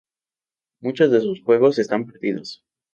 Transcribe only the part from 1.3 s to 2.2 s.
juegos están